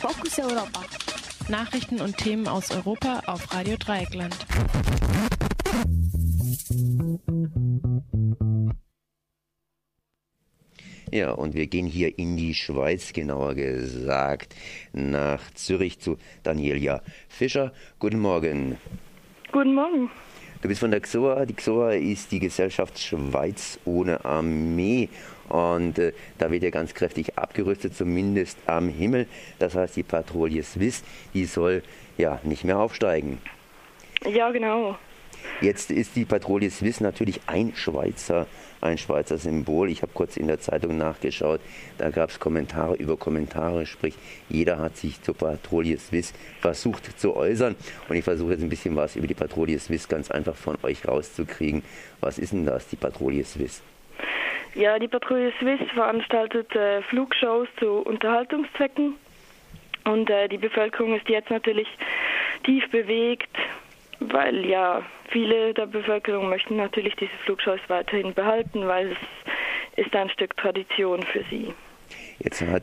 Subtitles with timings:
[0.00, 0.80] Fokus Europa.
[1.50, 4.34] Nachrichten und Themen aus Europa auf Radio Dreieckland.
[11.12, 14.54] Ja, und wir gehen hier in die Schweiz, genauer gesagt
[14.94, 17.74] nach Zürich zu Danielia Fischer.
[17.98, 18.78] Guten Morgen.
[19.52, 20.10] Guten Morgen.
[20.62, 21.46] Du bist von der XOA.
[21.46, 25.08] Die XOA ist die Gesellschaft Schweiz ohne Armee.
[25.48, 29.26] Und äh, da wird ja ganz kräftig abgerüstet, zumindest am Himmel.
[29.58, 31.02] Das heißt, die Patrouille Swiss,
[31.32, 31.82] die soll
[32.18, 33.38] ja nicht mehr aufsteigen.
[34.24, 34.98] Ja, genau.
[35.62, 38.46] Jetzt ist die Patrouille Swiss natürlich ein Schweizer,
[38.80, 39.90] ein Schweizer Symbol.
[39.90, 41.60] Ich habe kurz in der Zeitung nachgeschaut,
[41.98, 44.14] da gab es Kommentare über Kommentare, sprich
[44.48, 47.76] jeder hat sich zur Patrouille Swiss versucht zu äußern.
[48.08, 51.06] Und ich versuche jetzt ein bisschen was über die Patrouille Swiss ganz einfach von euch
[51.06, 51.82] rauszukriegen.
[52.20, 53.82] Was ist denn das, die Patrouille Swiss?
[54.74, 59.16] Ja, die Patrouille Swiss veranstaltet äh, Flugshows zu Unterhaltungszwecken.
[60.04, 61.88] Und äh, die Bevölkerung ist jetzt natürlich
[62.64, 63.50] tief bewegt,
[64.20, 69.12] weil ja viele der Bevölkerung möchten natürlich diese Flugshows weiterhin behalten, weil
[69.96, 71.72] es ist ein Stück Tradition für sie.
[72.38, 72.82] Jetzt hat,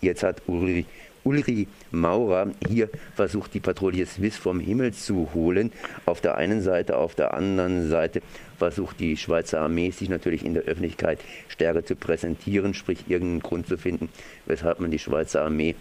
[0.00, 0.86] jetzt hat Uri,
[1.24, 5.72] Ulri Maurer hier versucht, die Patrouille Swiss vom Himmel zu holen.
[6.06, 8.22] Auf der einen Seite, auf der anderen Seite
[8.58, 13.66] versucht die Schweizer Armee sich natürlich in der Öffentlichkeit stärker zu präsentieren, sprich irgendeinen Grund
[13.66, 14.08] zu finden,
[14.46, 15.74] weshalb man die Schweizer Armee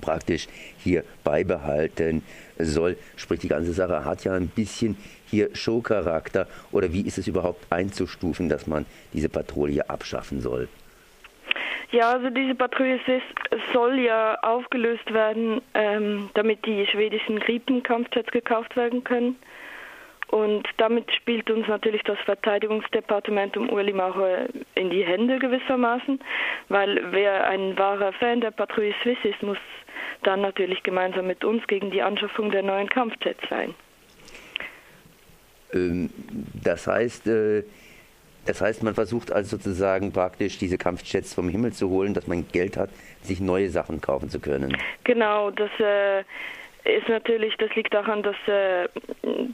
[0.00, 0.48] praktisch
[0.78, 2.22] hier beibehalten
[2.58, 2.96] soll.
[3.16, 6.46] Sprich, die ganze Sache hat ja ein bisschen hier Showcharakter.
[6.70, 10.68] Oder wie ist es überhaupt einzustufen, dass man diese Patrouille abschaffen soll?
[11.90, 12.98] Ja, also diese Patrouille
[13.74, 19.36] soll ja aufgelöst werden, ähm, damit die schwedischen Gripen-Kampfjets gekauft werden können.
[20.32, 26.18] Und damit spielt uns natürlich das Verteidigungsdepartement um Uli Maurer in die Hände gewissermaßen,
[26.70, 29.58] weil wer ein wahrer Fan der Patrouille Swiss ist, muss
[30.22, 33.74] dann natürlich gemeinsam mit uns gegen die Anschaffung der neuen Kampfjets sein.
[35.74, 36.08] Ähm,
[36.64, 37.64] das heißt, äh,
[38.46, 42.48] das heißt, man versucht also sozusagen praktisch diese Kampfjets vom Himmel zu holen, dass man
[42.48, 42.88] Geld hat,
[43.20, 44.78] sich neue Sachen kaufen zu können.
[45.04, 46.24] Genau, das äh,
[46.84, 48.88] ist natürlich, das liegt daran, dass, äh,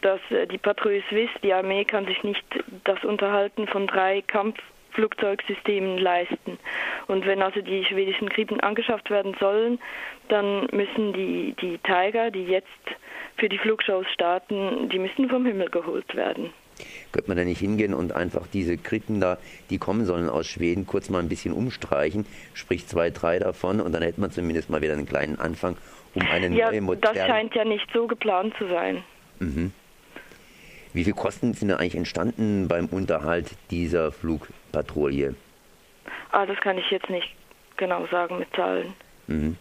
[0.00, 2.44] dass die Patrouille Swiss, die Armee, kann sich nicht
[2.84, 6.59] das Unterhalten von drei Kampfflugzeugsystemen leisten.
[7.06, 9.78] Und wenn also die schwedischen Gripen angeschafft werden sollen,
[10.28, 12.69] dann müssen die, die Tiger, die jetzt
[13.37, 16.53] für die Flugshows starten, die müssen vom Himmel geholt werden.
[17.13, 19.39] Könnte man da nicht hingehen und einfach diese Krippen da,
[19.71, 23.93] die kommen sollen aus Schweden, kurz mal ein bisschen umstreichen, sprich zwei, drei davon und
[23.93, 25.77] dann hätte man zumindest mal wieder einen kleinen Anfang,
[26.15, 27.19] um eine ja, neue moderne...
[27.19, 29.03] das scheint ja nicht so geplant zu sein.
[29.39, 29.73] Mhm.
[30.93, 35.35] Wie viel Kosten sind da eigentlich entstanden beim Unterhalt dieser Flugpatrouille?
[36.33, 37.29] Ah, das kann ich jetzt nicht
[37.77, 38.93] genau sagen mit Zahlen.
[39.27, 39.57] Mhm.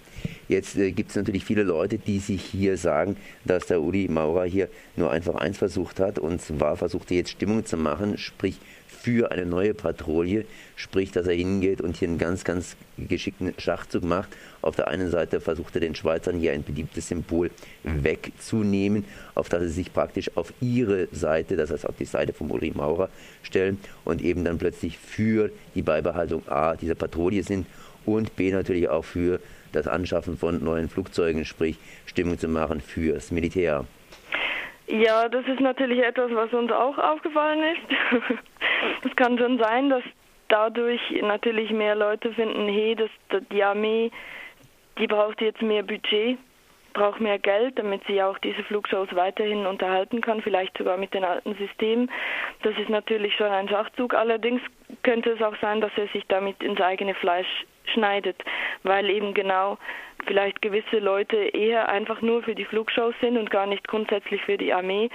[0.47, 4.45] Jetzt äh, gibt es natürlich viele Leute, die sich hier sagen, dass der Uli Maurer
[4.45, 8.59] hier nur einfach eins versucht hat, und zwar versucht er jetzt Stimmung zu machen, sprich
[8.87, 14.03] für eine neue Patrouille, sprich, dass er hingeht und hier einen ganz, ganz geschickten Schachzug
[14.03, 14.29] macht.
[14.61, 17.51] Auf der einen Seite versucht er den Schweizern hier ein beliebtes Symbol
[17.83, 22.49] wegzunehmen, auf das sie sich praktisch auf ihre Seite, das heißt auf die Seite von
[22.49, 23.09] Uli Maurer
[23.43, 27.65] stellen und eben dann plötzlich für die Beibehaltung A dieser Patrouille sind
[28.05, 29.39] und B natürlich auch für
[29.77, 33.85] das Anschaffen von neuen Flugzeugen, sprich Stimmung zu machen fürs Militär.
[34.87, 38.37] Ja, das ist natürlich etwas, was uns auch aufgefallen ist.
[39.03, 40.03] Es kann schon sein, dass
[40.49, 43.09] dadurch natürlich mehr Leute finden, hey, dass
[43.51, 44.11] die Armee,
[44.99, 46.37] die braucht jetzt mehr Budget,
[46.93, 51.23] braucht mehr Geld, damit sie auch diese Flugshows weiterhin unterhalten kann, vielleicht sogar mit den
[51.23, 52.09] alten Systemen.
[52.63, 54.13] Das ist natürlich schon ein Schachzug.
[54.13, 54.61] Allerdings
[55.03, 58.37] könnte es auch sein, dass er sich damit ins eigene Fleisch schneidet,
[58.83, 59.77] weil eben genau
[60.25, 64.57] vielleicht gewisse Leute eher einfach nur für die Flugshows sind und gar nicht grundsätzlich für
[64.57, 65.09] die Armee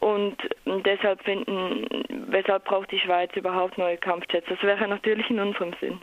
[0.00, 0.36] und
[0.84, 1.86] deshalb finden,
[2.28, 4.46] weshalb braucht die Schweiz überhaupt neue Kampfjets?
[4.48, 5.98] Das wäre natürlich in unserem Sinn.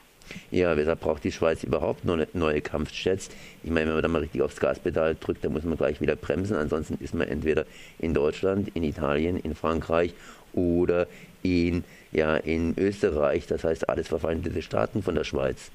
[0.52, 3.30] Ja, weshalb braucht die Schweiz überhaupt neue Kampfjets?
[3.64, 6.16] Ich meine, wenn man da mal richtig aufs Gaspedal drückt, dann muss man gleich wieder
[6.16, 6.56] bremsen.
[6.56, 7.66] Ansonsten ist man entweder
[8.00, 10.14] in Deutschland, in Italien, in Frankreich
[10.54, 11.08] oder
[11.44, 13.48] in, ja, in Österreich.
[13.48, 15.72] Das heißt, alles verfeindete Staaten von der Schweiz.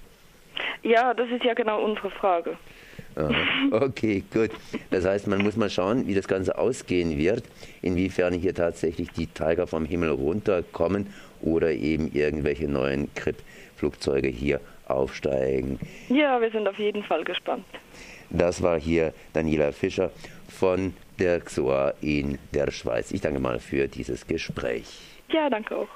[0.82, 2.56] Ja, das ist ja genau unsere Frage.
[3.72, 4.50] Okay, gut.
[4.90, 7.42] Das heißt, man muss mal schauen, wie das Ganze ausgehen wird,
[7.82, 15.80] inwiefern hier tatsächlich die Tiger vom Himmel runterkommen oder eben irgendwelche neuen Krip-Flugzeuge hier aufsteigen.
[16.08, 17.66] Ja, wir sind auf jeden Fall gespannt.
[18.30, 20.10] Das war hier Daniela Fischer
[20.48, 23.10] von der XOA in der Schweiz.
[23.10, 24.86] Ich danke mal für dieses Gespräch.
[25.30, 25.86] Ja, danke auch.